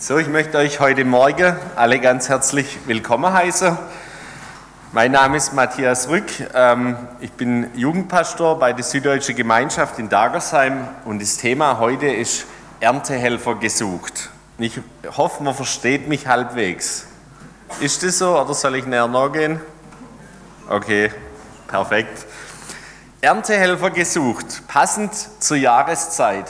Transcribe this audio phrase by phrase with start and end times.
[0.00, 3.76] So, ich möchte euch heute Morgen alle ganz herzlich willkommen heißen.
[4.92, 6.26] Mein Name ist Matthias Rück.
[6.54, 12.46] Ähm, ich bin Jugendpastor bei der Süddeutschen Gemeinschaft in Dagersheim und das Thema heute ist
[12.78, 14.30] Erntehelfer gesucht.
[14.58, 14.80] Ich
[15.16, 17.08] hoffe, man versteht mich halbwegs.
[17.80, 19.60] Ist das so oder soll ich näher nachgehen?
[20.68, 21.10] Okay,
[21.66, 22.24] perfekt.
[23.20, 26.46] Erntehelfer gesucht, passend zur Jahreszeit.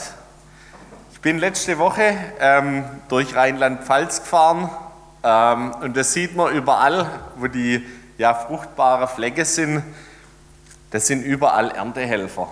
[1.18, 4.70] Ich bin letzte Woche ähm, durch Rheinland-Pfalz gefahren
[5.24, 7.84] ähm, und das sieht man überall, wo die
[8.18, 9.82] ja, fruchtbare Flecke sind.
[10.92, 12.46] Das sind überall Erntehelfer.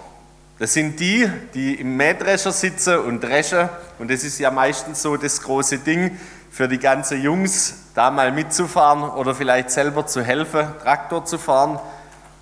[0.58, 3.68] Das sind die, die im Mähdrescher sitzen und dreschen.
[4.00, 6.19] Und das ist ja meistens so das große Ding
[6.50, 11.78] für die ganzen Jungs, da mal mitzufahren oder vielleicht selber zu helfen, Traktor zu fahren.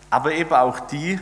[0.08, 1.20] Aber eben auch die,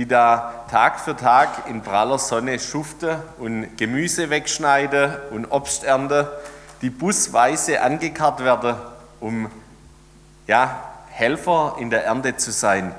[0.00, 6.26] die da Tag für Tag in praller Sonne schuften und Gemüse wegschneiden und Obst ernten,
[6.80, 8.76] die busweise angekarrt werden,
[9.20, 9.50] um
[10.46, 12.94] ja, Helfer in der Ernte zu sein.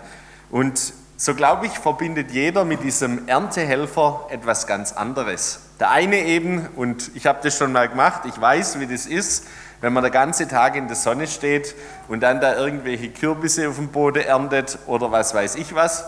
[0.51, 5.61] Und so glaube ich, verbindet jeder mit diesem Erntehelfer etwas ganz anderes.
[5.79, 9.47] Der eine eben, und ich habe das schon mal gemacht, ich weiß, wie das ist,
[9.79, 11.73] wenn man den ganzen Tag in der Sonne steht
[12.07, 16.05] und dann da irgendwelche Kürbisse auf dem Boden erntet oder was weiß ich was.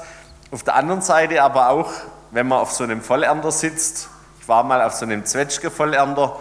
[0.53, 1.91] Auf der anderen Seite aber auch,
[2.29, 4.07] wenn man auf so einem Vollernter sitzt,
[4.39, 6.37] ich war mal auf so einem Zwetschge-Vollernter,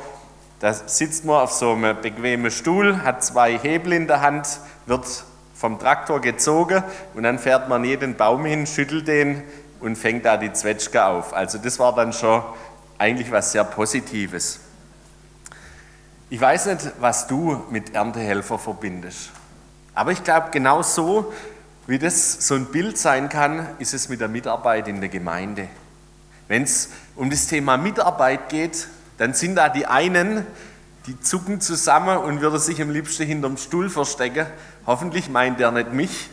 [0.61, 5.07] da sitzt man auf so einem bequemen Stuhl, hat zwei Hebel in der Hand, wird
[5.55, 9.45] vom Traktor gezogen und dann fährt man jeden Baum hin, schüttelt den
[9.81, 11.33] und fängt da die Zwetschge auf.
[11.33, 12.43] Also das war dann schon
[12.99, 14.61] eigentlich was sehr Positives.
[16.29, 19.31] Ich weiß nicht, was du mit Erntehelfer verbindest,
[19.95, 21.33] aber ich glaube, genau so
[21.87, 25.69] wie das so ein Bild sein kann, ist es mit der Mitarbeit in der Gemeinde.
[26.49, 28.89] Wenn es um das Thema Mitarbeit geht,
[29.19, 30.47] dann sind da die einen,
[31.07, 34.47] die zucken zusammen und würden sich am liebsten hinterm Stuhl verstecken.
[34.87, 36.31] Hoffentlich meint er nicht mich.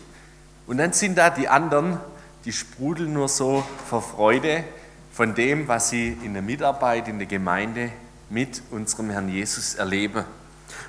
[0.67, 1.97] Und dann sind da die anderen,
[2.45, 4.63] die sprudeln nur so vor Freude
[5.11, 7.91] von dem, was sie in der Mitarbeit in der Gemeinde
[8.29, 10.23] mit unserem Herrn Jesus erleben.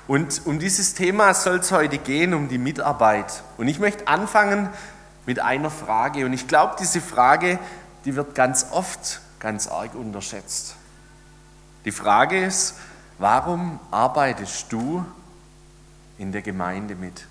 [0.07, 3.43] Und um dieses Thema soll es heute gehen, um die Mitarbeit.
[3.57, 4.69] Und ich möchte anfangen
[5.25, 6.25] mit einer Frage.
[6.25, 7.59] Und ich glaube, diese Frage,
[8.05, 10.75] die wird ganz oft ganz arg unterschätzt.
[11.85, 12.75] Die Frage ist,
[13.17, 15.05] warum arbeitest du
[16.17, 17.25] in der Gemeinde mit?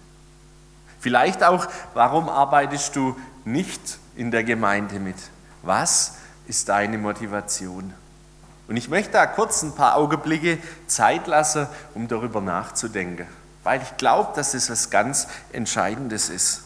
[0.99, 5.17] Vielleicht auch, warum arbeitest du nicht in der Gemeinde mit?
[5.63, 7.95] Was ist deine Motivation?
[8.71, 13.27] Und ich möchte da kurz ein paar Augenblicke Zeit lassen, um darüber nachzudenken,
[13.65, 16.63] weil ich glaube, dass es was ganz Entscheidendes ist.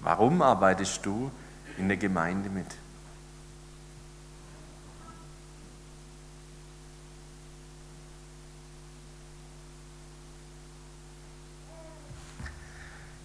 [0.00, 1.30] Warum arbeitest du
[1.76, 2.64] in der Gemeinde mit?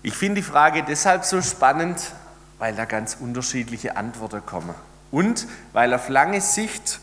[0.04, 2.12] Ich finde die Frage deshalb so spannend,
[2.60, 4.76] weil da ganz unterschiedliche Antworten kommen.
[5.12, 7.00] Und weil auf lange Sicht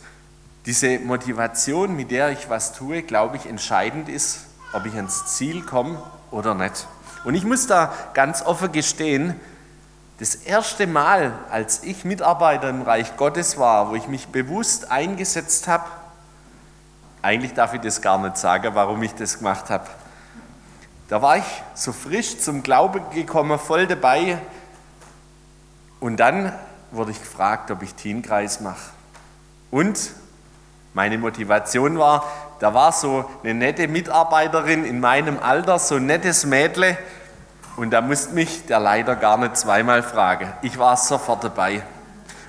[0.68, 4.40] diese Motivation, mit der ich was tue, glaube ich, entscheidend ist,
[4.74, 6.86] ob ich ans Ziel komme oder nicht.
[7.24, 9.34] Und ich muss da ganz offen gestehen,
[10.18, 15.68] das erste Mal, als ich Mitarbeiter im Reich Gottes war, wo ich mich bewusst eingesetzt
[15.68, 15.86] habe,
[17.22, 19.86] eigentlich darf ich das gar nicht sagen, warum ich das gemacht habe.
[21.08, 24.36] Da war ich so frisch zum Glauben gekommen, voll dabei.
[25.98, 26.52] Und dann
[26.90, 28.90] wurde ich gefragt, ob ich Teenkreis mache.
[29.70, 29.98] Und
[30.94, 32.24] meine Motivation war,
[32.60, 36.96] da war so eine nette Mitarbeiterin in meinem Alter, so ein nettes Mädle,
[37.78, 40.52] und da musste mich der Leiter gar nicht zweimal fragen.
[40.62, 41.84] Ich war sofort dabei.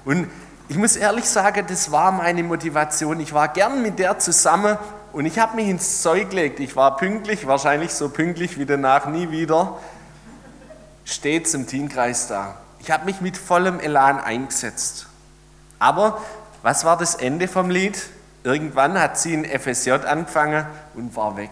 [0.04, 0.28] Und
[0.68, 3.20] ich muss ehrlich sagen, das war meine Motivation.
[3.20, 4.80] Ich war gern mit der zusammen
[5.14, 6.60] und ich habe mich ins Zeug gelegt.
[6.60, 9.78] Ich war pünktlich, wahrscheinlich so pünktlich wie danach nie wieder,
[11.06, 12.56] stets im Teamkreis da.
[12.80, 15.06] Ich habe mich mit vollem Elan eingesetzt.
[15.78, 16.20] Aber
[16.64, 18.02] was war das Ende vom Lied?
[18.44, 21.52] Irgendwann hat sie in FSJ angefangen und war weg.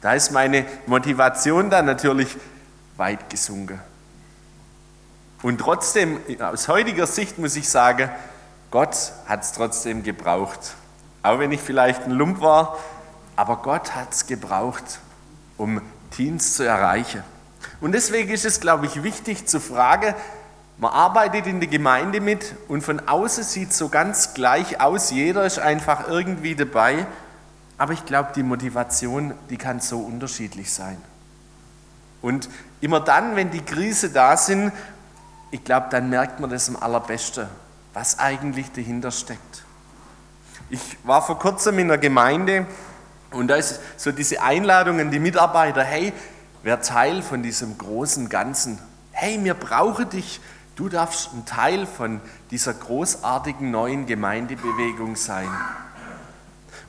[0.00, 2.36] Da ist meine Motivation dann natürlich
[2.96, 3.80] weit gesunken.
[5.42, 8.10] Und trotzdem, aus heutiger Sicht muss ich sagen,
[8.70, 10.74] Gott hat es trotzdem gebraucht.
[11.22, 12.78] Auch wenn ich vielleicht ein Lump war,
[13.36, 15.00] aber Gott hat es gebraucht,
[15.56, 17.22] um Teens zu erreichen.
[17.80, 20.14] Und deswegen ist es, glaube ich, wichtig zu fragen,
[20.78, 25.10] man arbeitet in der Gemeinde mit und von außen sieht es so ganz gleich aus.
[25.10, 27.06] Jeder ist einfach irgendwie dabei.
[27.78, 30.96] Aber ich glaube, die Motivation, die kann so unterschiedlich sein.
[32.22, 32.48] Und
[32.80, 34.72] immer dann, wenn die Krise da sind,
[35.50, 37.48] ich glaube, dann merkt man das am allerbesten,
[37.92, 39.64] was eigentlich dahinter steckt.
[40.70, 42.66] Ich war vor kurzem in einer Gemeinde
[43.30, 46.12] und da ist so diese Einladung an die Mitarbeiter, hey,
[46.62, 48.78] wer Teil von diesem großen Ganzen,
[49.12, 50.40] hey, wir brauchen dich,
[50.76, 55.48] du darfst ein Teil von dieser großartigen neuen Gemeindebewegung sein.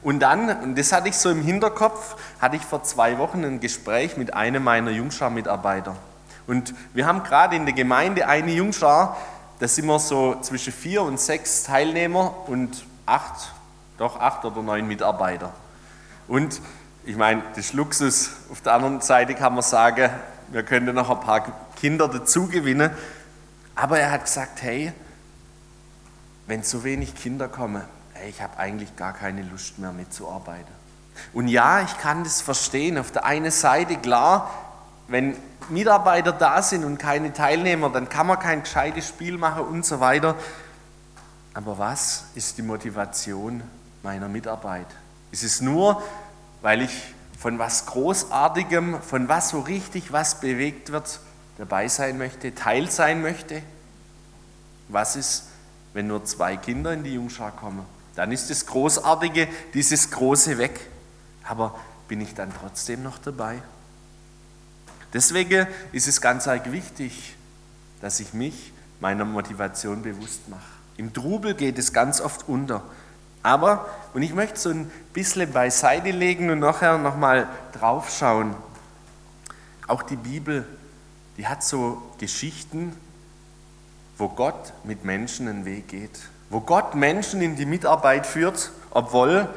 [0.01, 3.59] Und dann, und das hatte ich so im Hinterkopf, hatte ich vor zwei Wochen ein
[3.59, 5.95] Gespräch mit einem meiner Jungschar-Mitarbeiter.
[6.47, 9.17] Und wir haben gerade in der Gemeinde eine Jungschar,
[9.59, 13.53] da sind wir so zwischen vier und sechs Teilnehmer und acht,
[13.97, 15.53] doch acht oder neun Mitarbeiter.
[16.27, 16.61] Und
[17.05, 18.31] ich meine, das ist Luxus.
[18.51, 20.09] Auf der anderen Seite kann man sagen,
[20.49, 21.45] wir könnten noch ein paar
[21.77, 22.91] Kinder dazu gewinnen.
[23.75, 24.93] Aber er hat gesagt, hey,
[26.47, 27.83] wenn so wenig Kinder kommen,
[28.13, 30.73] hey, ich habe eigentlich gar keine Lust mehr mitzuarbeiten.
[31.33, 32.97] Und ja, ich kann das verstehen.
[32.97, 34.49] Auf der einen Seite, klar,
[35.07, 35.35] wenn
[35.69, 39.99] Mitarbeiter da sind und keine Teilnehmer, dann kann man kein gescheites Spiel machen und so
[39.99, 40.35] weiter.
[41.53, 43.63] Aber was ist die Motivation
[44.03, 44.87] meiner Mitarbeit?
[45.31, 46.01] Ist es nur,
[46.61, 51.19] weil ich von was Großartigem, von was so richtig was bewegt wird,
[51.57, 53.61] dabei sein möchte, Teil sein möchte?
[54.87, 55.45] Was ist,
[55.93, 57.85] wenn nur zwei Kinder in die Jungschar kommen?
[58.15, 60.79] Dann ist das Großartige, dieses Große weg.
[61.43, 63.61] Aber bin ich dann trotzdem noch dabei?
[65.13, 67.35] Deswegen ist es ganz arg wichtig,
[68.01, 70.61] dass ich mich meiner Motivation bewusst mache.
[70.97, 72.83] Im Trubel geht es ganz oft unter.
[73.43, 78.55] Aber, und ich möchte so ein bisschen beiseite legen und nachher nochmal draufschauen.
[79.87, 80.65] Auch die Bibel,
[81.37, 82.95] die hat so Geschichten,
[84.17, 89.49] wo Gott mit Menschen einen Weg geht wo Gott Menschen in die Mitarbeit führt, obwohl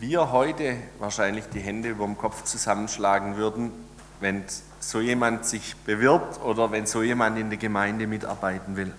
[0.00, 3.72] wir heute wahrscheinlich die Hände über dem Kopf zusammenschlagen würden,
[4.20, 4.44] wenn
[4.80, 8.94] so jemand sich bewirbt oder wenn so jemand in der Gemeinde mitarbeiten will.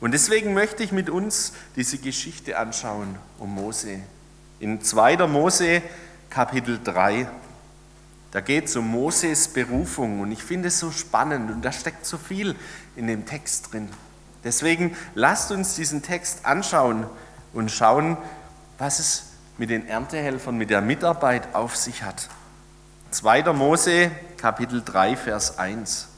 [0.00, 3.98] Und deswegen möchte ich mit uns diese Geschichte anschauen um Mose.
[4.60, 5.26] In 2.
[5.26, 5.82] Mose
[6.30, 7.26] Kapitel 3,
[8.30, 12.04] da geht es um Moses Berufung und ich finde es so spannend und da steckt
[12.04, 12.54] so viel
[12.94, 13.88] in dem Text drin.
[14.44, 17.06] Deswegen lasst uns diesen Text anschauen
[17.52, 18.18] und schauen,
[18.76, 19.24] was es
[19.56, 22.28] mit den Erntehelfern, mit der Mitarbeit auf sich hat.
[23.10, 23.52] 2.
[23.54, 26.08] Mose, Kapitel 3, Vers 1.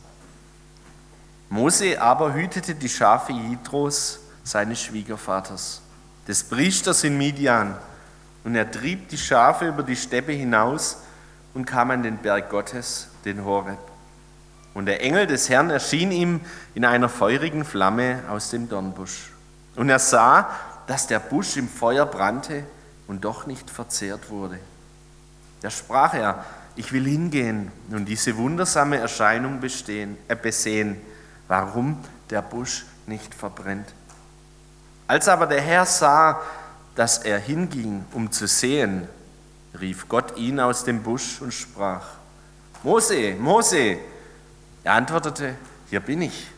[1.48, 5.80] Mose aber hütete die Schafe Jitros, seines Schwiegervaters,
[6.26, 7.76] des Priesters in Midian,
[8.42, 10.98] und er trieb die Schafe über die Steppe hinaus
[11.54, 13.78] und kam an den Berg Gottes, den Horeb.
[14.74, 16.40] Und der Engel des Herrn erschien ihm
[16.74, 19.32] in einer feurigen Flamme aus dem Dornbusch.
[19.76, 20.50] Und er sah,
[20.86, 22.64] dass der Busch im Feuer brannte
[23.06, 24.58] und doch nicht verzehrt wurde.
[25.60, 26.44] Da sprach er,
[26.76, 31.00] ich will hingehen und diese wundersame Erscheinung bestehen, äh, besehen,
[31.48, 31.98] warum
[32.30, 33.92] der Busch nicht verbrennt.
[35.06, 36.40] Als aber der Herr sah,
[36.94, 39.08] dass er hinging, um zu sehen,
[39.78, 42.06] rief Gott ihn aus dem Busch und sprach,
[42.82, 43.98] Mose, Mose,
[44.82, 45.54] er antwortete,
[45.90, 46.48] hier bin ich.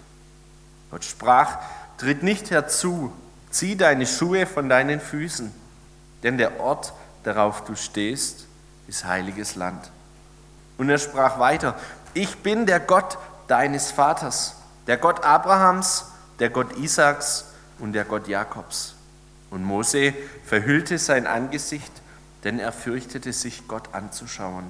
[0.91, 1.59] Gott sprach,
[1.99, 3.13] tritt nicht herzu,
[3.51, 5.53] zieh deine Schuhe von deinen Füßen,
[6.23, 6.93] denn der Ort,
[7.25, 8.47] darauf du stehst,
[8.87, 9.91] ist heiliges Land.
[10.79, 11.77] Und er sprach weiter,
[12.15, 13.19] ich bin der Gott
[13.49, 14.57] deines Vaters,
[14.87, 16.07] der Gott Abrahams,
[16.39, 17.47] der Gott Isaaks
[17.79, 18.95] und der Gott Jakobs.
[19.51, 22.02] Und Mose verhüllte sein Angesicht,
[22.45, 24.65] denn er fürchtete sich, Gott anzuschauen.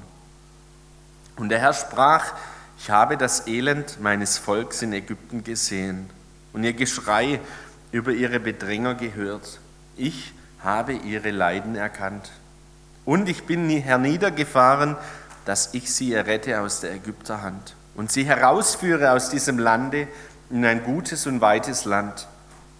[1.36, 2.32] Und der Herr sprach,
[2.78, 6.10] ich habe das Elend meines Volks in Ägypten gesehen
[6.52, 7.40] und ihr Geschrei
[7.90, 9.60] über ihre Bedränger gehört.
[9.96, 12.30] Ich habe ihre Leiden erkannt.
[13.04, 14.96] Und ich bin herniedergefahren,
[15.44, 20.08] dass ich sie errette aus der Ägypterhand und sie herausführe aus diesem Lande
[20.50, 22.28] in ein gutes und weites Land,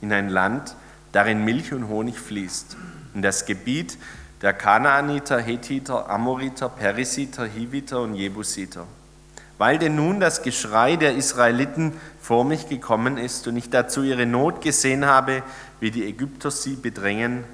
[0.01, 0.77] in ein Land,
[1.13, 2.77] darin Milch und Honig fließt,
[3.15, 3.99] in das Gebiet
[4.43, 8.87] der Kanaaniter, Hethiter, Amoriter, Perisiter, Hiviter und Jebusiter
[9.63, 14.27] weil denn nun das Geschrei der Israeliten vor mich gekommen ist und ich dazu ihre
[14.27, 15.45] Not gesehen habe,
[15.79, 17.45] wie die Ägypter sie bedrängen,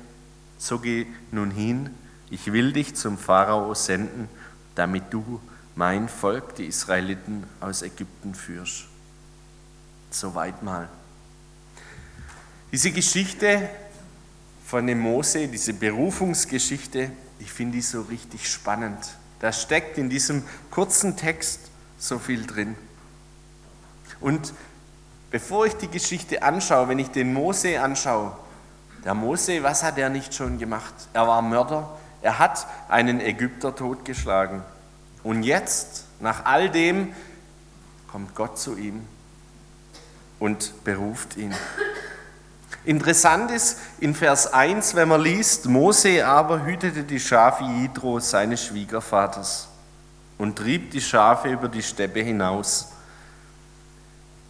[0.57, 1.91] so geh nun hin,
[2.31, 4.31] ich will dich zum Pharao senden,
[4.75, 5.39] damit du
[5.75, 8.87] mein Volk, die Israeliten, aus Ägypten führst.
[10.09, 10.89] Soweit mal.
[12.73, 13.69] Diese Geschichte
[14.69, 18.99] von dem Mose, diese Berufungsgeschichte, ich finde die so richtig spannend.
[19.41, 21.61] Da steckt in diesem kurzen Text
[21.97, 22.77] so viel drin.
[24.21, 24.53] Und
[25.31, 28.37] bevor ich die Geschichte anschaue, wenn ich den Mose anschaue,
[29.07, 30.93] der Mose, was hat er nicht schon gemacht?
[31.15, 34.63] Er war Mörder, er hat einen Ägypter totgeschlagen.
[35.23, 37.15] Und jetzt, nach all dem,
[38.07, 39.07] kommt Gott zu ihm
[40.39, 41.55] und beruft ihn.
[42.89, 48.65] Interessant ist in Vers 1, wenn man liest, Mose aber hütete die Schafe Jidro, seines
[48.65, 49.69] Schwiegervaters,
[50.39, 52.89] und trieb die Schafe über die Steppe hinaus.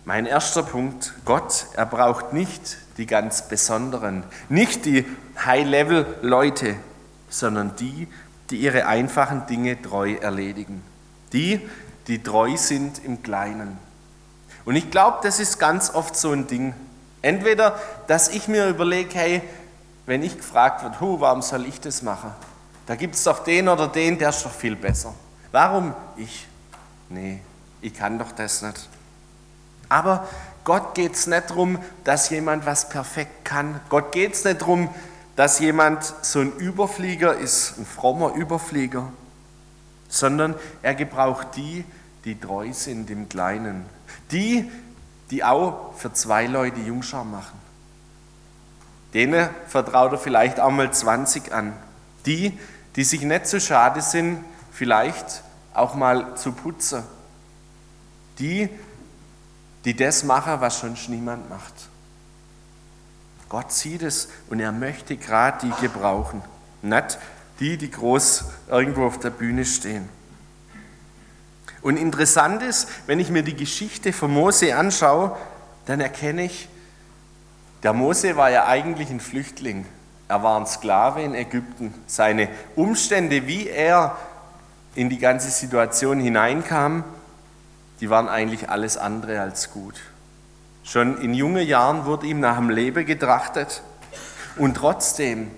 [0.05, 5.05] Mein erster Punkt, Gott, er braucht nicht die ganz Besonderen, nicht die
[5.45, 6.77] High-Level-Leute,
[7.29, 8.07] sondern die,
[8.51, 10.85] die ihre einfachen Dinge treu erledigen.
[11.33, 11.69] Die,
[12.07, 13.79] die treu sind im Kleinen.
[14.65, 16.73] Und ich glaube, das ist ganz oft so ein Ding.
[17.23, 19.43] Entweder, dass ich mir überlege, hey,
[20.07, 22.31] wenn ich gefragt wird, hu, warum soll ich das machen?
[22.87, 25.15] Da gibt es doch den oder den, der ist doch viel besser.
[25.53, 26.47] Warum ich?
[27.09, 27.41] Nee,
[27.81, 28.89] ich kann doch das nicht.
[29.89, 30.27] Aber
[30.65, 33.81] Gott geht es nicht darum, dass jemand was perfekt kann.
[33.89, 34.89] Gott geht es nicht darum,
[35.37, 39.13] dass jemand so ein Überflieger ist, ein frommer Überflieger,
[40.09, 41.85] sondern er gebraucht die,
[42.25, 43.87] die treu sind im Kleinen.
[44.31, 44.71] Die,
[45.31, 47.59] die auch für zwei Leute Jungschar machen.
[49.15, 51.75] Denen vertraut er vielleicht auch mal 20 an.
[52.27, 52.59] Die,
[52.97, 55.43] die sich nicht so schade sind, vielleicht
[55.73, 57.03] auch mal zu putzen.
[58.39, 58.69] Die,
[59.85, 61.75] die das machen, was sonst niemand macht.
[63.49, 66.43] Gott sieht es und er möchte gerade die gebrauchen,
[66.83, 67.19] nicht
[67.61, 70.09] die, die groß irgendwo auf der Bühne stehen.
[71.89, 75.35] Und interessant ist, wenn ich mir die Geschichte von Mose anschaue,
[75.87, 76.69] dann erkenne ich,
[77.83, 79.87] der Mose war ja eigentlich ein Flüchtling.
[80.29, 81.95] Er war ein Sklave in Ägypten.
[82.07, 84.19] Seine Umstände, wie er
[84.97, 87.05] in die ganze Situation hineinkam,
[88.01, 89.99] die waren eigentlich alles andere als gut.
[90.85, 93.81] Schon in jungen Jahren wurde ihm nach dem Leben getrachtet.
[94.59, 95.51] Und trotzdem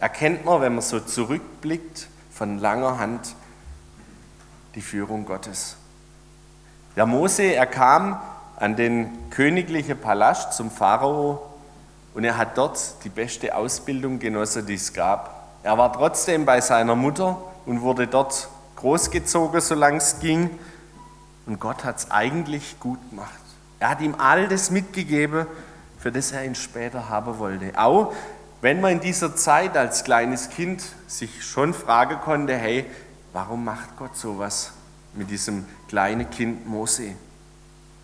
[0.00, 3.34] erkennt man, wenn man so zurückblickt, von langer Hand
[4.76, 5.76] die Führung Gottes.
[6.94, 8.20] Der Mose, er kam
[8.56, 11.42] an den königlichen Palast zum Pharao
[12.14, 15.58] und er hat dort die beste Ausbildung genossen, die es gab.
[15.62, 20.50] Er war trotzdem bei seiner Mutter und wurde dort großgezogen, solange es ging.
[21.46, 23.32] Und Gott hat es eigentlich gut gemacht.
[23.80, 25.46] Er hat ihm all das mitgegeben,
[25.98, 27.72] für das er ihn später haben wollte.
[27.78, 28.12] Auch
[28.60, 32.86] wenn man in dieser Zeit als kleines Kind sich schon fragen konnte, hey,
[33.36, 34.72] warum macht Gott sowas
[35.12, 37.14] mit diesem kleinen Kind Mose?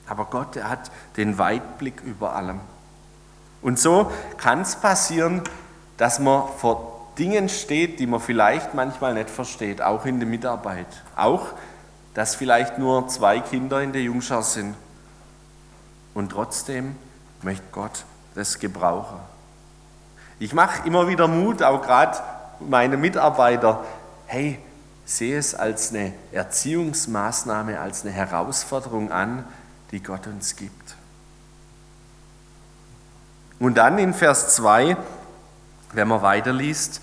[0.06, 2.60] Aber Gott, er hat den Weitblick über allem.
[3.62, 5.40] Und so kann es passieren,
[5.96, 10.86] dass man vor Dingen steht, die man vielleicht manchmal nicht versteht, auch in der Mitarbeit.
[11.16, 11.46] Auch
[12.12, 14.74] dass vielleicht nur zwei Kinder in der Jungschar sind.
[16.12, 16.94] Und trotzdem
[17.40, 19.18] möchte Gott das gebrauchen.
[20.38, 22.18] Ich mache immer wieder Mut, auch gerade
[22.60, 23.82] meine Mitarbeiter,
[24.26, 24.58] hey,
[25.04, 29.44] sehe es als eine Erziehungsmaßnahme, als eine Herausforderung an,
[29.90, 30.96] die Gott uns gibt.
[33.58, 34.96] Und dann in Vers 2,
[35.92, 37.00] wenn man weiterliest,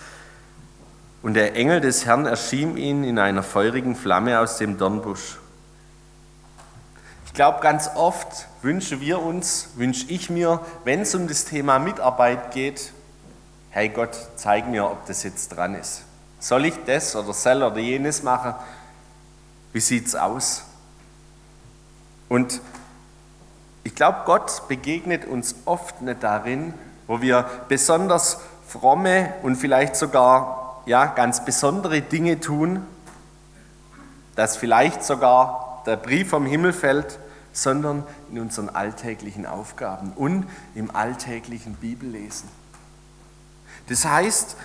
[1.22, 5.38] und der Engel des Herrn erschien ihm in einer feurigen Flamme aus dem Dornbusch.
[7.26, 11.78] Ich glaube, ganz oft wünschen wir uns, wünsche ich mir, wenn es um das Thema
[11.80, 12.94] Mitarbeit geht,
[13.70, 16.04] hey Gott, zeig mir, ob das jetzt dran ist.
[16.40, 18.56] Soll ich das oder soll oder jenes machen?
[19.74, 20.64] Wie sieht es aus?
[22.30, 22.62] Und
[23.84, 26.74] ich glaube, Gott begegnet uns oft nicht darin,
[27.08, 32.86] wo wir besonders fromme und vielleicht sogar ja, ganz besondere Dinge tun,
[34.36, 37.20] dass vielleicht sogar der Brief vom Himmel fällt,
[37.52, 42.48] sondern in unseren alltäglichen Aufgaben und im alltäglichen Bibellesen.
[43.88, 44.56] Das heißt,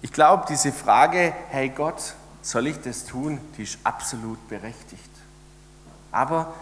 [0.00, 5.10] ich glaube, diese Frage, hey Gott, soll ich das tun, die ist absolut berechtigt.
[6.12, 6.54] Aber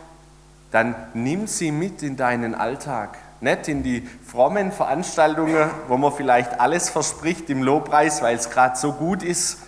[0.70, 3.18] dann nimm sie mit in deinen Alltag.
[3.40, 8.76] Nicht in die frommen Veranstaltungen, wo man vielleicht alles verspricht im Lobpreis, weil es gerade
[8.76, 9.58] so gut ist,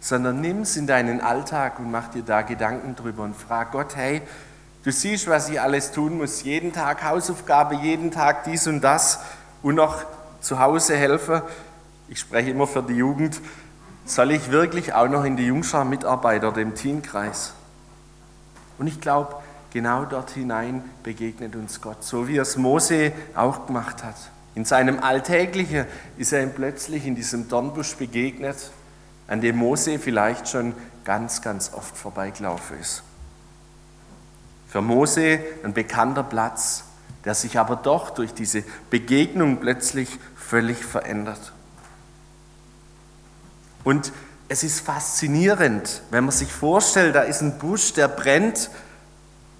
[0.00, 3.96] sondern nimm es in deinen Alltag und mach dir da Gedanken drüber und frag Gott,
[3.96, 4.22] hey,
[4.84, 9.20] du siehst, was ich alles tun muss, jeden Tag Hausaufgabe, jeden Tag dies und das
[9.62, 10.04] und noch
[10.40, 11.42] zu Hause helfen.
[12.12, 13.40] Ich spreche immer für die Jugend.
[14.04, 17.54] Soll ich wirklich auch noch in die Jungschar mitarbeiten dem Teenkreis?
[18.76, 19.36] Und ich glaube,
[19.72, 24.16] genau dort hinein begegnet uns Gott, so wie es Mose auch gemacht hat.
[24.54, 25.86] In seinem Alltäglichen
[26.18, 28.58] ist er ihm plötzlich in diesem Dornbusch begegnet,
[29.26, 30.74] an dem Mose vielleicht schon
[31.06, 33.02] ganz, ganz oft vorbeigelaufen ist.
[34.68, 36.84] Für Mose ein bekannter Platz,
[37.24, 41.54] der sich aber doch durch diese Begegnung plötzlich völlig verändert.
[43.84, 44.12] Und
[44.48, 48.70] es ist faszinierend, wenn man sich vorstellt, da ist ein Busch, der brennt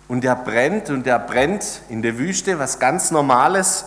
[0.09, 3.85] und der brennt und der brennt in der Wüste, was ganz Normales.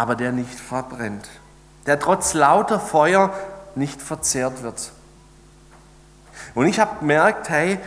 [0.00, 1.28] aber der nicht verbrennt,
[1.84, 3.34] der trotz lauter Feuer
[3.74, 4.92] nicht verzehrt wird.
[6.54, 7.78] Und ich habe gemerkt, hey,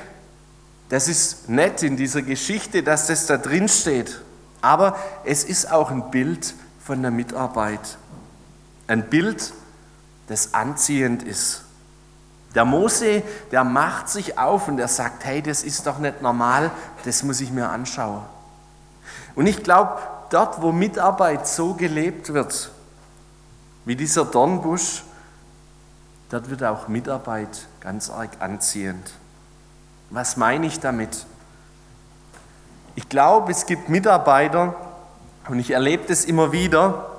[0.89, 4.21] das ist nett in dieser Geschichte, dass das da drin steht,
[4.61, 4.95] aber
[5.25, 6.53] es ist auch ein Bild
[6.85, 7.97] von der Mitarbeit.
[8.85, 9.51] Ein Bild,
[10.27, 11.63] das anziehend ist.
[12.55, 16.71] Der Mose, der macht sich auf und der sagt, hey, das ist doch nicht normal,
[17.03, 18.21] das muss ich mir anschauen.
[19.35, 19.99] Und ich glaube,
[20.29, 22.71] dort, wo Mitarbeit so gelebt wird,
[23.85, 25.03] wie dieser Dornbusch,
[26.29, 29.11] dort wird auch Mitarbeit ganz arg anziehend.
[30.11, 31.25] Was meine ich damit?
[32.95, 34.75] Ich glaube, es gibt Mitarbeiter,
[35.49, 37.12] und ich erlebe das immer wieder,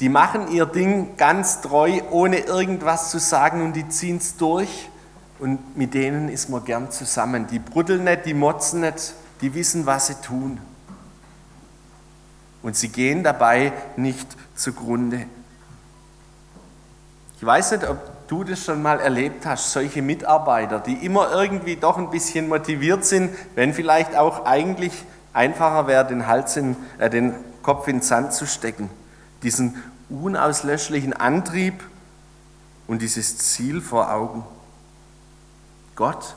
[0.00, 4.88] die machen ihr Ding ganz treu, ohne irgendwas zu sagen und die ziehen es durch
[5.38, 7.46] und mit denen ist man gern zusammen.
[7.46, 10.58] Die bruddeln nicht, die motzen nicht, die wissen, was sie tun.
[12.62, 15.26] Und sie gehen dabei nicht zugrunde.
[17.36, 21.76] Ich weiß nicht, ob du das schon mal erlebt hast, solche Mitarbeiter, die immer irgendwie
[21.76, 24.92] doch ein bisschen motiviert sind, wenn vielleicht auch eigentlich
[25.32, 28.90] einfacher wäre, den, Hals in, äh, den Kopf in den Sand zu stecken.
[29.42, 31.82] Diesen unauslöschlichen Antrieb
[32.86, 34.44] und dieses Ziel vor Augen.
[35.94, 36.34] Gott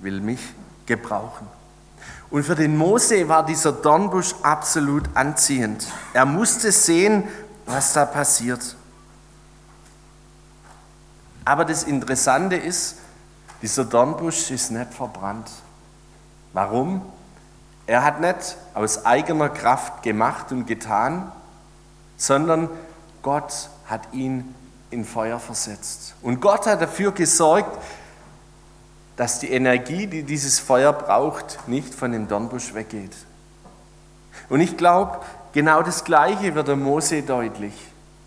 [0.00, 0.40] will mich
[0.86, 1.46] gebrauchen.
[2.30, 5.86] Und für den Mose war dieser Dornbusch absolut anziehend.
[6.12, 7.24] Er musste sehen,
[7.66, 8.76] was da passiert.
[11.44, 12.96] Aber das Interessante ist,
[13.60, 15.50] dieser Dornbusch ist nicht verbrannt.
[16.52, 17.02] Warum?
[17.86, 21.30] Er hat nicht aus eigener Kraft gemacht und getan,
[22.22, 22.70] sondern
[23.20, 24.54] Gott hat ihn
[24.90, 26.14] in Feuer versetzt.
[26.22, 27.76] Und Gott hat dafür gesorgt,
[29.16, 33.16] dass die Energie, die dieses Feuer braucht, nicht von dem Dornbusch weggeht.
[34.48, 35.18] Und ich glaube,
[35.52, 37.74] genau das Gleiche wird der Mose deutlich.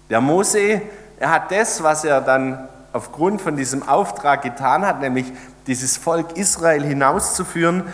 [0.10, 0.82] Der Mose,
[1.18, 5.32] er hat das, was er dann aufgrund von diesem Auftrag getan hat, nämlich
[5.68, 7.94] dieses Volk Israel hinauszuführen,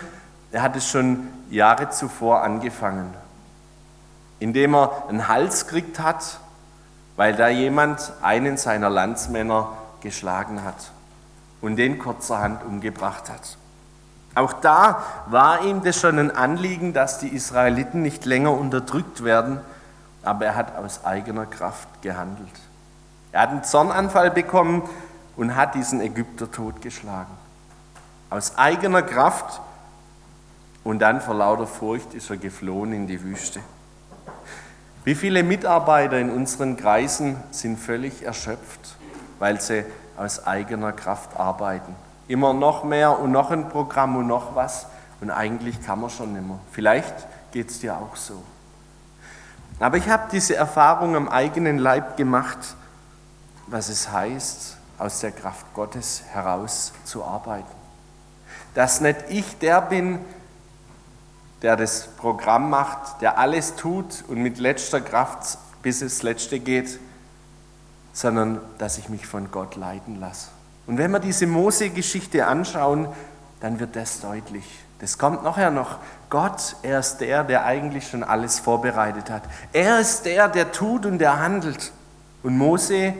[0.50, 3.14] er hat es schon Jahre zuvor angefangen,
[4.42, 6.38] indem er einen Hals gekriegt hat,
[7.16, 9.68] weil da jemand einen seiner Landsmänner
[10.00, 10.90] geschlagen hat
[11.60, 13.56] und den kurzerhand umgebracht hat.
[14.34, 19.60] Auch da war ihm das schon ein Anliegen, dass die Israeliten nicht länger unterdrückt werden,
[20.24, 22.48] aber er hat aus eigener Kraft gehandelt.
[23.30, 24.82] Er hat einen Zornanfall bekommen
[25.36, 27.32] und hat diesen Ägypter totgeschlagen.
[28.30, 29.60] Aus eigener Kraft
[30.82, 33.60] und dann vor lauter Furcht ist er geflohen in die Wüste.
[35.04, 38.96] Wie viele Mitarbeiter in unseren Kreisen sind völlig erschöpft,
[39.40, 39.84] weil sie
[40.16, 41.94] aus eigener Kraft arbeiten.
[42.28, 44.86] Immer noch mehr und noch ein Programm und noch was
[45.20, 46.58] und eigentlich kann man schon nicht mehr.
[46.70, 47.14] Vielleicht
[47.50, 48.42] geht es dir auch so.
[49.80, 52.76] Aber ich habe diese Erfahrung am eigenen Leib gemacht,
[53.66, 57.66] was es heißt, aus der Kraft Gottes heraus zu arbeiten.
[58.74, 60.20] Dass nicht ich der bin,
[61.62, 66.98] der das Programm macht, der alles tut und mit letzter Kraft bis es letzte geht,
[68.12, 70.48] sondern dass ich mich von Gott leiten lasse.
[70.86, 73.08] Und wenn wir diese Mose-Geschichte anschauen,
[73.60, 74.64] dann wird das deutlich.
[74.98, 75.98] Das kommt nachher noch.
[76.30, 79.42] Gott, er ist der, der eigentlich schon alles vorbereitet hat.
[79.72, 81.92] Er ist der, der tut und der handelt.
[82.42, 83.14] Und Mose,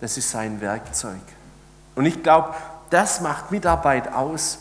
[0.00, 1.20] das ist sein Werkzeug.
[1.94, 2.54] Und ich glaube,
[2.90, 4.58] das macht Mitarbeit aus,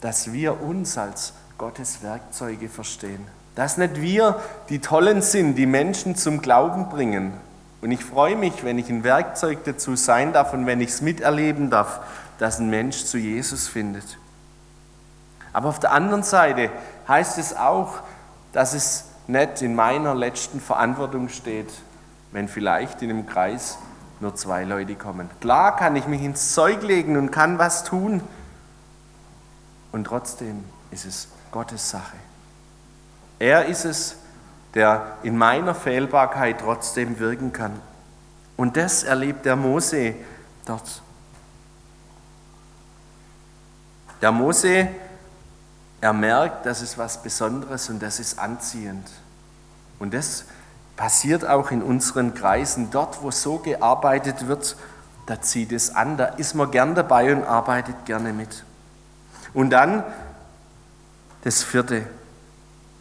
[0.00, 3.26] dass wir uns als Gottes Werkzeuge verstehen.
[3.54, 7.32] Dass nicht wir die Tollen sind, die Menschen zum Glauben bringen.
[7.80, 11.00] Und ich freue mich, wenn ich ein Werkzeug dazu sein darf und wenn ich es
[11.00, 12.00] miterleben darf,
[12.38, 14.18] dass ein Mensch zu Jesus findet.
[15.52, 16.70] Aber auf der anderen Seite
[17.08, 18.00] heißt es auch,
[18.52, 21.70] dass es nicht in meiner letzten Verantwortung steht,
[22.32, 23.78] wenn vielleicht in einem Kreis
[24.20, 25.30] nur zwei Leute kommen.
[25.40, 28.20] Klar kann ich mich ins Zeug legen und kann was tun.
[29.92, 32.18] Und trotzdem ist es Gottes Sache.
[33.38, 34.16] Er ist es,
[34.74, 37.80] der in meiner Fehlbarkeit trotzdem wirken kann.
[38.58, 40.16] Und das erlebt der Mose
[40.66, 41.00] dort.
[44.20, 44.88] Der Mose,
[46.02, 49.08] er merkt, das ist was Besonderes und das ist anziehend.
[49.98, 50.44] Und das
[50.94, 52.90] passiert auch in unseren Kreisen.
[52.90, 54.76] Dort, wo so gearbeitet wird,
[55.24, 58.62] da zieht es an, da ist man gern dabei und arbeitet gerne mit.
[59.54, 60.04] Und dann
[61.46, 62.04] das vierte.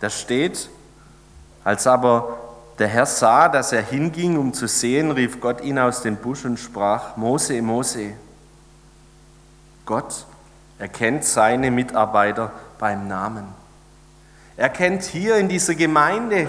[0.01, 0.69] Da steht,
[1.63, 2.37] als aber
[2.77, 6.45] der Herr sah, dass er hinging, um zu sehen, rief Gott ihn aus dem Busch
[6.45, 8.11] und sprach, Mose, Mose.
[9.87, 10.27] Gott
[10.77, 13.47] erkennt seine Mitarbeiter beim Namen.
[14.57, 16.47] Er kennt hier in dieser Gemeinde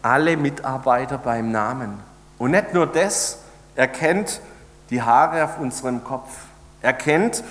[0.00, 2.00] alle Mitarbeiter beim Namen.
[2.38, 3.40] Und nicht nur das,
[3.74, 4.40] er kennt
[4.88, 6.30] die Haare auf unserem Kopf.
[6.80, 7.44] Er kennt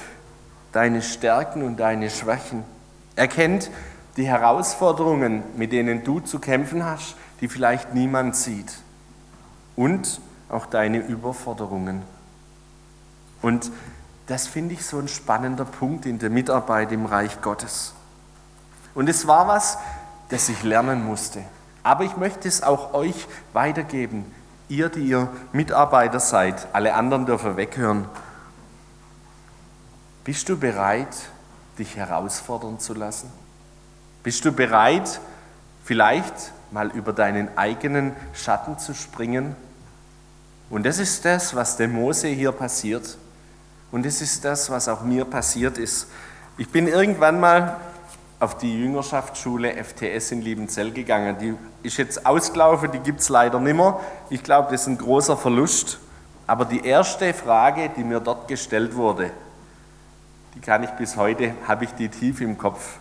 [0.72, 2.75] deine Stärken und deine Schwächen.
[3.16, 3.70] Er kennt
[4.18, 8.74] die Herausforderungen, mit denen du zu kämpfen hast, die vielleicht niemand sieht.
[9.76, 12.04] Und auch deine Überforderungen.
[13.42, 13.72] Und
[14.28, 17.94] das finde ich so ein spannender Punkt in der Mitarbeit im Reich Gottes.
[18.94, 19.78] Und es war was,
[20.30, 21.44] das ich lernen musste.
[21.84, 24.26] Aber ich möchte es auch euch weitergeben,
[24.70, 26.68] ihr, die ihr Mitarbeiter seid.
[26.74, 28.06] Alle anderen dürfen weghören.
[30.24, 31.16] Bist du bereit,
[31.78, 33.32] dich herausfordern zu lassen?
[34.24, 35.20] Bist du bereit,
[35.84, 39.56] vielleicht mal über deinen eigenen Schatten zu springen?
[40.70, 43.18] Und das ist das, was dem Mose hier passiert.
[43.92, 46.08] Und das ist das, was auch mir passiert ist.
[46.58, 47.78] Ich bin irgendwann mal
[48.40, 51.38] auf die Jüngerschaftsschule FTS in Liebenzell gegangen.
[51.40, 54.00] Die ist jetzt ausgelaufen, die gibt es leider nicht mehr.
[54.30, 56.00] Ich glaube, das ist ein großer Verlust.
[56.48, 59.32] Aber die erste Frage, die mir dort gestellt wurde,
[60.56, 62.98] die kann ich bis heute, habe ich die tief im Kopf.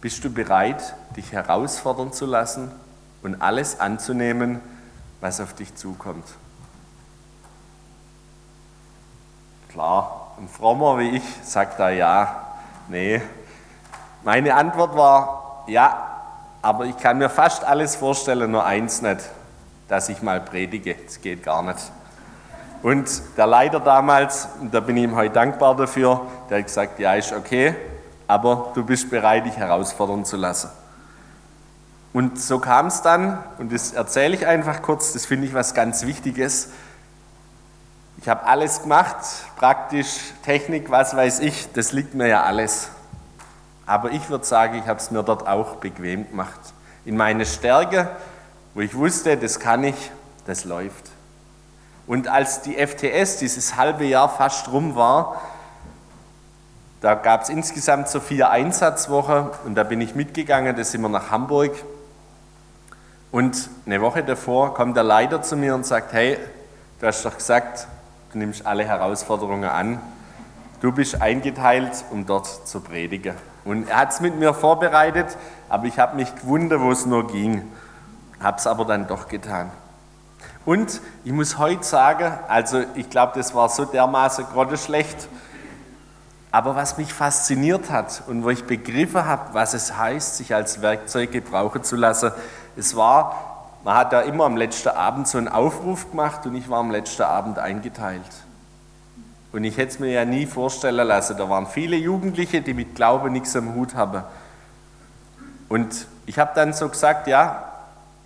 [0.00, 2.70] Bist du bereit, dich herausfordern zu lassen
[3.22, 4.60] und alles anzunehmen,
[5.20, 6.24] was auf dich zukommt?
[9.68, 12.46] Klar, ein Frommer wie ich sagt da ja,
[12.88, 13.20] nee.
[14.24, 16.10] Meine Antwort war ja,
[16.62, 19.20] aber ich kann mir fast alles vorstellen, nur eins nicht,
[19.88, 20.94] dass ich mal predige.
[20.94, 21.78] Das geht gar nicht.
[22.82, 27.14] Und der Leiter damals, da bin ich ihm heute dankbar dafür, der hat gesagt, ja,
[27.14, 27.74] ist okay,
[28.26, 30.70] aber du bist bereit, dich herausfordern zu lassen.
[32.12, 35.74] Und so kam es dann, und das erzähle ich einfach kurz, das finde ich was
[35.74, 36.70] ganz Wichtiges.
[38.18, 39.16] Ich habe alles gemacht,
[39.56, 42.88] praktisch, Technik, was weiß ich, das liegt mir ja alles.
[43.86, 46.60] Aber ich würde sagen, ich habe es mir dort auch bequem gemacht.
[47.04, 48.08] In meine Stärke,
[48.74, 50.10] wo ich wusste, das kann ich,
[50.46, 51.10] das läuft.
[52.10, 55.40] Und als die FTS dieses halbe Jahr fast rum war,
[57.00, 61.08] da gab es insgesamt so vier Einsatzwochen und da bin ich mitgegangen, da sind wir
[61.08, 61.70] nach Hamburg.
[63.30, 66.36] Und eine Woche davor kommt der Leiter zu mir und sagt, hey,
[66.98, 67.86] du hast doch gesagt,
[68.32, 70.00] Du nimmst alle Herausforderungen an.
[70.80, 73.36] Du bist eingeteilt, um dort zu predigen.
[73.64, 75.36] Und er hat es mit mir vorbereitet,
[75.68, 77.70] aber ich habe mich gewundert, wo es nur ging.
[78.40, 79.70] Habe es aber dann doch getan.
[80.64, 85.28] Und ich muss heute sagen, also ich glaube, das war so dermaßen grotteschlecht,
[86.52, 90.82] aber was mich fasziniert hat und wo ich begriffen habe, was es heißt, sich als
[90.82, 92.32] Werkzeug gebrauchen zu lassen,
[92.76, 96.68] es war, man hat da immer am letzten Abend so einen Aufruf gemacht und ich
[96.68, 98.22] war am letzten Abend eingeteilt.
[99.52, 101.36] Und ich hätte es mir ja nie vorstellen lassen.
[101.36, 104.22] Da waren viele Jugendliche, die mit Glauben nichts am Hut haben.
[105.68, 107.64] Und ich habe dann so gesagt, ja,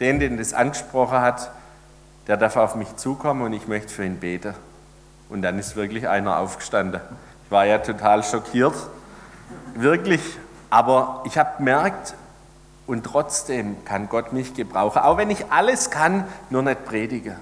[0.00, 1.50] den, den das angesprochen hat,
[2.26, 4.54] der darf auf mich zukommen und ich möchte für ihn beten.
[5.28, 7.00] Und dann ist wirklich einer aufgestanden.
[7.44, 8.74] Ich war ja total schockiert,
[9.74, 10.22] wirklich.
[10.70, 12.14] Aber ich habe gemerkt,
[12.87, 17.37] und trotzdem kann Gott mich gebrauchen, auch wenn ich alles kann, nur nicht predige.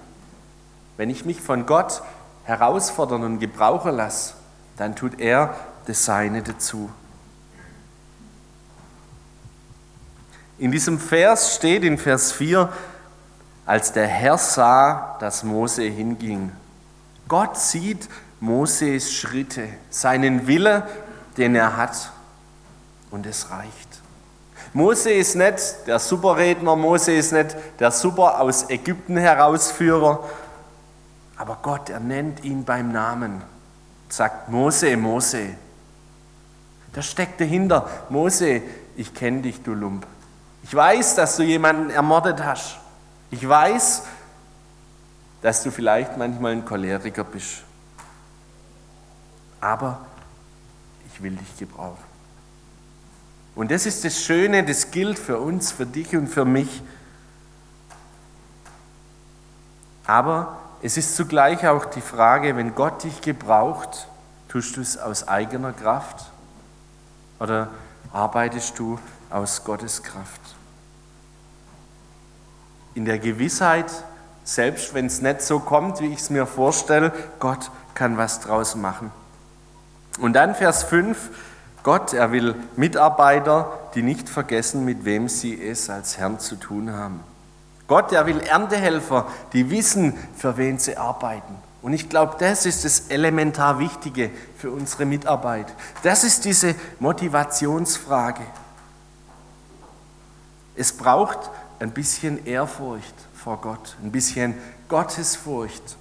[0.97, 2.03] Wenn ich mich von Gott
[2.45, 4.35] herausfordern und gebrauchen lasse,
[4.77, 5.55] dann tut er
[5.87, 6.90] das Seine dazu.
[10.59, 12.68] In diesem Vers steht in Vers 4,
[13.64, 16.53] als der Herr sah, dass Mose hinging.
[17.29, 18.09] Gott sieht
[18.40, 20.87] Moses Schritte, seinen Wille,
[21.37, 22.11] den er hat,
[23.11, 24.01] und es reicht.
[24.72, 30.29] Mose ist nicht der Superredner, Mose ist nicht der Super aus Ägypten Herausführer,
[31.37, 33.42] aber Gott, er nennt ihn beim Namen,
[34.09, 35.51] sagt Mose, Mose.
[36.92, 38.62] Da steckt dahinter, Mose,
[38.96, 40.07] ich kenne dich, du Lump.
[40.62, 42.77] Ich weiß, dass du jemanden ermordet hast.
[43.33, 44.03] Ich weiß,
[45.40, 47.64] dass du vielleicht manchmal ein Choleriker bist.
[49.59, 50.05] Aber
[51.07, 52.05] ich will dich gebrauchen.
[53.55, 56.83] Und das ist das Schöne, das gilt für uns, für dich und für mich.
[60.07, 64.09] Aber es ist zugleich auch die Frage, wenn Gott dich gebraucht,
[64.49, 66.31] tust du es aus eigener Kraft
[67.40, 67.71] oder
[68.12, 68.99] arbeitest du
[69.31, 70.41] aus Gottes Kraft?
[72.94, 73.90] In der Gewissheit,
[74.44, 78.74] selbst wenn es nicht so kommt, wie ich es mir vorstelle, Gott kann was draus
[78.74, 79.11] machen.
[80.18, 81.31] Und dann Vers 5,
[81.83, 86.92] Gott, er will Mitarbeiter, die nicht vergessen, mit wem sie es als Herrn zu tun
[86.92, 87.20] haben.
[87.88, 91.55] Gott, er will Erntehelfer, die wissen, für wen sie arbeiten.
[91.83, 95.66] Und ich glaube, das ist das elementar Wichtige für unsere Mitarbeit.
[96.05, 98.42] Das ist diese Motivationsfrage.
[100.76, 101.50] Es braucht
[101.83, 104.55] ein bisschen Ehrfurcht vor Gott, ein bisschen
[104.88, 105.97] Gottesfurcht.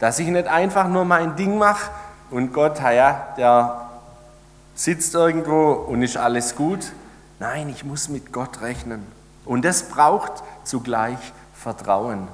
[0.00, 1.90] Dass ich nicht einfach nur mein Ding mache
[2.30, 3.88] und Gott, ja, der
[4.74, 6.92] sitzt irgendwo und ist alles gut.
[7.38, 9.06] Nein, ich muss mit Gott rechnen.
[9.44, 11.18] Und das braucht zugleich
[11.54, 12.26] Vertrauen.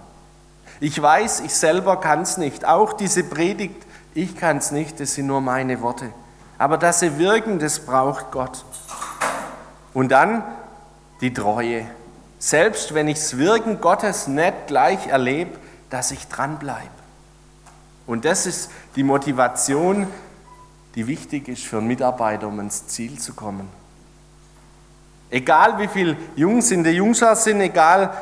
[0.80, 2.64] Ich weiß, ich selber kann es nicht.
[2.64, 6.10] Auch diese Predigt, ich kann es nicht, das sind nur meine Worte.
[6.56, 8.64] Aber dass sie wirken, das braucht Gott.
[9.92, 10.42] Und dann
[11.22, 11.86] die Treue.
[12.38, 15.56] Selbst wenn ich das Wirken Gottes nicht gleich erlebe,
[15.88, 16.90] dass ich dranbleibe.
[18.06, 20.08] Und das ist die Motivation,
[20.96, 23.68] die wichtig ist für einen Mitarbeiter, um ins Ziel zu kommen.
[25.30, 28.12] Egal wie viele Jungs in der Jungschar sind, egal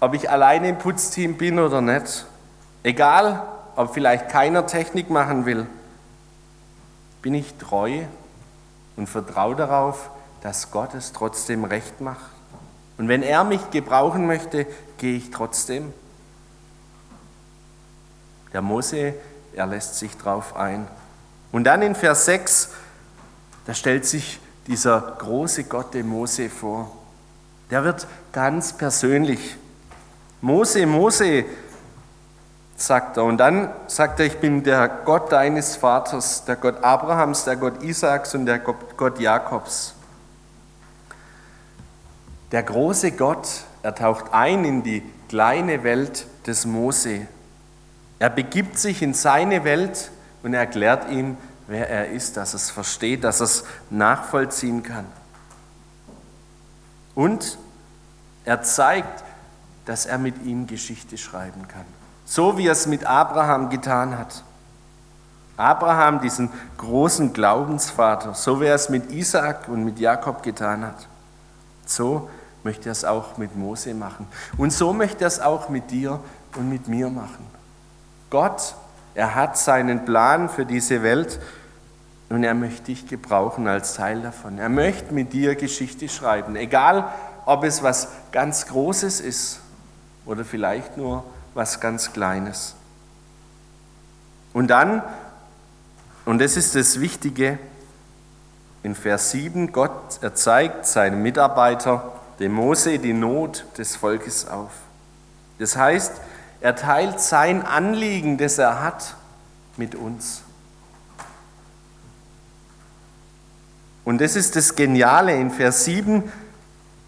[0.00, 2.26] ob ich alleine im Putzteam bin oder nicht,
[2.82, 5.66] egal ob vielleicht keiner Technik machen will,
[7.20, 8.00] bin ich treu
[8.96, 10.10] und vertraue darauf,
[10.42, 12.30] dass Gott es trotzdem recht macht.
[12.98, 14.66] Und wenn er mich gebrauchen möchte,
[14.98, 15.92] gehe ich trotzdem.
[18.52, 19.14] Der Mose,
[19.54, 20.86] er lässt sich drauf ein.
[21.52, 22.70] Und dann in Vers 6,
[23.66, 26.90] da stellt sich dieser große Gott dem Mose vor.
[27.70, 29.56] Der wird ganz persönlich.
[30.40, 31.44] Mose, Mose,
[32.76, 33.24] sagt er.
[33.24, 37.82] Und dann sagt er, ich bin der Gott deines Vaters, der Gott Abrahams, der Gott
[37.82, 39.94] Isaaks und der Gott Jakobs.
[42.52, 43.48] Der große Gott,
[43.82, 47.26] er taucht ein in die kleine Welt des Mose.
[48.18, 50.10] Er begibt sich in seine Welt
[50.42, 55.06] und erklärt ihm, wer er ist, dass er es versteht, dass es nachvollziehen kann.
[57.14, 57.58] Und
[58.44, 59.24] er zeigt,
[59.86, 61.86] dass er mit ihm Geschichte schreiben kann.
[62.26, 64.44] So wie er es mit Abraham getan hat.
[65.56, 71.08] Abraham, diesen großen Glaubensvater, so wie er es mit Isaak und mit Jakob getan hat.
[71.84, 72.28] So
[72.64, 74.26] möchte er es auch mit Mose machen.
[74.56, 76.20] Und so möchte er es auch mit dir
[76.56, 77.46] und mit mir machen.
[78.30, 78.74] Gott,
[79.14, 81.40] er hat seinen Plan für diese Welt
[82.30, 84.58] und er möchte dich gebrauchen als Teil davon.
[84.58, 87.12] Er möchte mit dir Geschichte schreiben, egal
[87.44, 89.60] ob es was ganz Großes ist
[90.24, 92.74] oder vielleicht nur was ganz Kleines.
[94.54, 95.02] Und dann,
[96.24, 97.58] und das ist das Wichtige,
[98.82, 104.70] in Vers 7, Gott erzeigt seinem Mitarbeiter, dem Mose, die Not des Volkes auf.
[105.58, 106.20] Das heißt,
[106.60, 109.16] er teilt sein Anliegen, das er hat,
[109.76, 110.42] mit uns.
[114.04, 116.30] Und das ist das Geniale in Vers 7.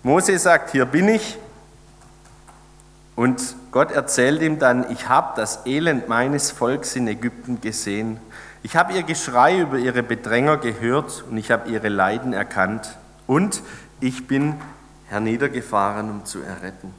[0.02, 1.38] Mose sagt, hier bin ich,
[3.16, 8.18] und Gott erzählt ihm dann, ich habe das Elend meines Volks in Ägypten gesehen.
[8.62, 12.96] Ich habe ihr Geschrei über ihre Bedränger gehört und ich habe ihre Leiden erkannt.
[13.26, 13.62] Und
[14.00, 14.54] ich bin
[15.08, 16.94] herniedergefahren, um zu erretten.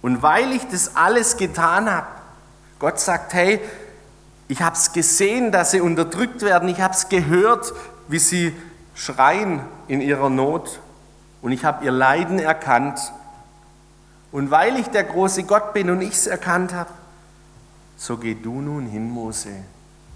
[0.00, 2.08] Und weil ich das alles getan habe,
[2.78, 3.60] Gott sagt, hey,
[4.48, 6.68] ich habe es gesehen, dass sie unterdrückt werden.
[6.68, 7.72] Ich habe es gehört,
[8.08, 8.56] wie sie
[8.94, 10.80] schreien in ihrer Not.
[11.40, 13.12] Und ich habe ihr Leiden erkannt
[14.32, 16.90] und weil ich der große Gott bin und ich es erkannt habe,
[17.96, 19.50] so geh du nun hin, Mose.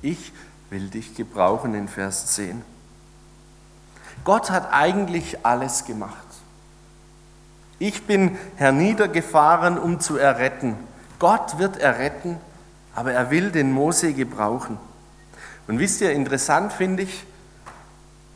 [0.02, 0.33] Ich
[0.70, 2.62] will dich gebrauchen in Vers 10.
[4.24, 6.26] Gott hat eigentlich alles gemacht.
[7.79, 10.77] Ich bin herniedergefahren, um zu erretten.
[11.19, 12.39] Gott wird erretten,
[12.95, 14.79] aber er will den Mose gebrauchen.
[15.67, 17.25] Und wisst ihr, interessant finde ich,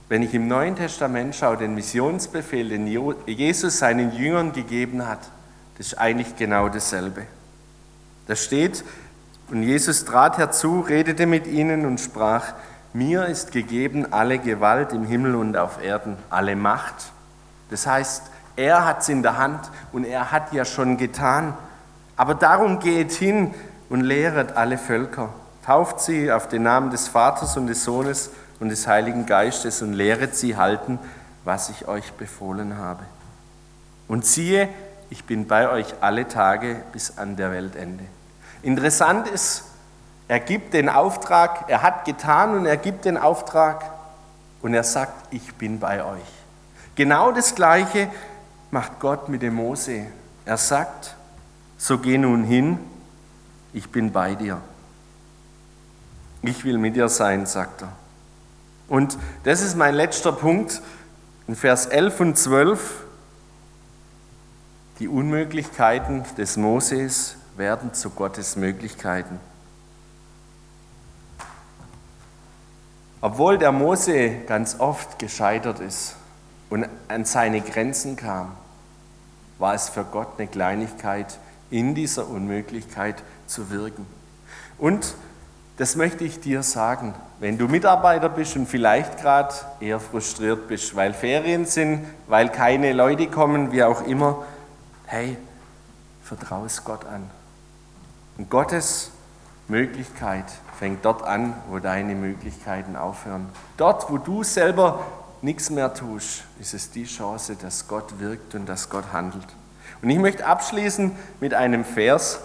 [0.08, 2.86] wenn ich im Neuen Testament schaue, den Missionsbefehl, den
[3.26, 5.20] Jesus seinen Jüngern gegeben hat.
[5.78, 7.26] Das ist eigentlich genau dasselbe.
[8.26, 8.84] Da steht,
[9.50, 12.54] und Jesus trat herzu, redete mit ihnen und sprach,
[12.92, 17.12] mir ist gegeben alle Gewalt im Himmel und auf Erden, alle Macht.
[17.70, 18.24] Das heißt,
[18.60, 21.54] er hat es in der Hand und er hat ja schon getan.
[22.16, 23.54] Aber darum geht hin
[23.88, 25.30] und lehret alle Völker.
[25.64, 29.94] Tauft sie auf den Namen des Vaters und des Sohnes und des Heiligen Geistes und
[29.94, 30.98] lehret sie halten,
[31.44, 33.02] was ich euch befohlen habe.
[34.06, 34.68] Und siehe,
[35.08, 38.04] ich bin bei euch alle Tage bis an der Weltende.
[38.62, 39.64] Interessant ist,
[40.28, 43.90] er gibt den Auftrag, er hat getan und er gibt den Auftrag
[44.60, 46.20] und er sagt, ich bin bei euch.
[46.94, 48.08] Genau das Gleiche
[48.70, 50.06] macht Gott mit dem Mose.
[50.44, 51.16] Er sagt,
[51.78, 52.78] so geh nun hin,
[53.72, 54.60] ich bin bei dir.
[56.42, 57.92] Ich will mit dir sein, sagt er.
[58.88, 60.82] Und das ist mein letzter Punkt
[61.46, 63.04] in Vers 11 und 12.
[64.98, 69.38] Die Unmöglichkeiten des Moses werden zu Gottes Möglichkeiten.
[73.20, 76.16] Obwohl der Mose ganz oft gescheitert ist,
[76.70, 78.52] und an seine Grenzen kam,
[79.58, 81.38] war es für Gott eine Kleinigkeit,
[81.70, 84.06] in dieser Unmöglichkeit zu wirken.
[84.78, 85.14] Und
[85.76, 90.94] das möchte ich dir sagen, wenn du Mitarbeiter bist und vielleicht gerade eher frustriert bist,
[90.94, 94.44] weil Ferien sind, weil keine Leute kommen, wie auch immer,
[95.06, 95.36] hey,
[96.22, 97.30] vertraue es Gott an.
[98.36, 99.10] Und Gottes
[99.68, 100.44] Möglichkeit
[100.78, 103.48] fängt dort an, wo deine Möglichkeiten aufhören.
[103.76, 105.04] Dort, wo du selber
[105.42, 109.46] nichts mehr tust, ist es die Chance, dass Gott wirkt und dass Gott handelt.
[110.02, 112.40] Und ich möchte abschließen mit einem Vers,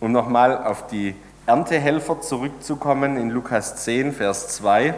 [0.00, 1.14] um nochmal auf die
[1.46, 4.94] Erntehelfer zurückzukommen in Lukas 10, Vers 2.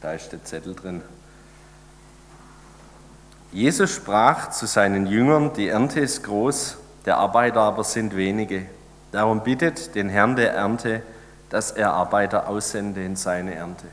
[0.00, 1.02] Da ist der Zettel drin.
[3.52, 8.66] Jesus sprach zu seinen Jüngern, die Ernte ist groß, der Arbeiter aber sind wenige.
[9.12, 11.02] Darum bittet den Herrn der Ernte,
[11.50, 13.86] dass er Arbeiter aussende in seine Ernte.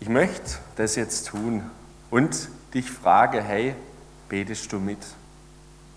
[0.00, 1.68] Ich möchte das jetzt tun
[2.10, 3.74] und dich frage, hey,
[4.28, 4.98] betest du mit?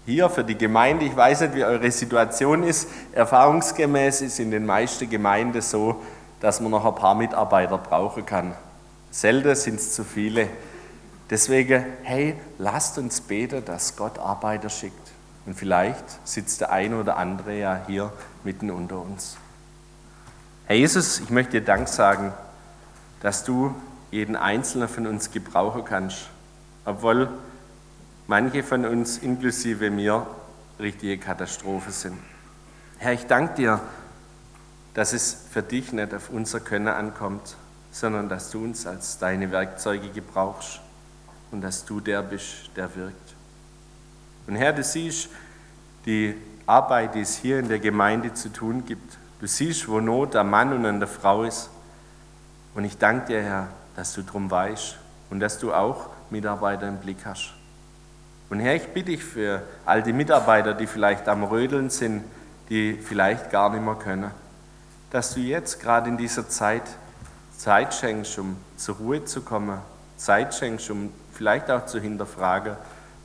[0.05, 4.65] Hier für die Gemeinde, ich weiß nicht, wie eure Situation ist, erfahrungsgemäß ist in den
[4.65, 6.01] meisten Gemeinden so,
[6.39, 8.55] dass man noch ein paar Mitarbeiter brauchen kann.
[9.11, 10.47] Selten sind es zu viele.
[11.29, 15.11] Deswegen, hey, lasst uns beten, dass Gott Arbeiter schickt.
[15.45, 18.11] Und vielleicht sitzt der eine oder andere ja hier
[18.43, 19.37] mitten unter uns.
[20.65, 22.31] Herr Jesus, ich möchte dir Dank sagen,
[23.21, 23.73] dass du
[24.11, 26.29] jeden Einzelnen von uns gebrauchen kannst,
[26.85, 27.29] obwohl
[28.27, 30.27] manche von uns, inklusive mir,
[30.79, 32.17] richtige Katastrophe sind.
[32.99, 33.81] Herr, ich danke dir,
[34.93, 37.55] dass es für dich nicht auf unser Können ankommt,
[37.91, 40.81] sondern dass du uns als deine Werkzeuge gebrauchst
[41.51, 43.35] und dass du der bist, der wirkt.
[44.49, 45.29] Und Herr, du siehst
[46.07, 46.33] die
[46.65, 49.19] Arbeit, die es hier in der Gemeinde zu tun gibt.
[49.39, 51.69] Du siehst, wo Not am Mann und an der Frau ist.
[52.73, 54.97] Und ich danke dir, Herr, dass du drum weißt
[55.29, 57.53] und dass du auch Mitarbeiter im Blick hast.
[58.49, 62.23] Und Herr, ich bitte dich für all die Mitarbeiter, die vielleicht am Rödeln sind,
[62.69, 64.31] die vielleicht gar nicht mehr können,
[65.11, 66.83] dass du jetzt gerade in dieser Zeit
[67.55, 69.77] Zeit schenkst, um zur Ruhe zu kommen,
[70.17, 72.77] Zeit schenkst, um vielleicht auch zu hinterfragen,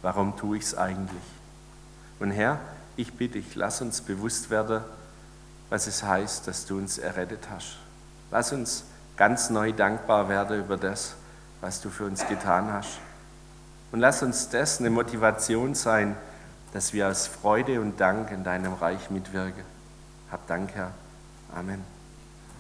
[0.05, 1.23] warum tue ich es eigentlich?
[2.21, 2.61] Und Herr,
[2.95, 4.85] ich bitte dich, lass uns bewusst werden,
[5.71, 7.79] was es heißt, dass du uns errettet hast.
[8.31, 8.85] Lass uns
[9.17, 11.15] ganz neu dankbar werden über das,
[11.63, 12.99] was du für uns getan hast.
[13.93, 16.17] Und lass uns das eine Motivation sein,
[16.75, 19.65] dass wir aus Freude und Dank in deinem Reich mitwirken.
[20.31, 20.93] Hab Dank, Herr.
[21.55, 21.94] Amen.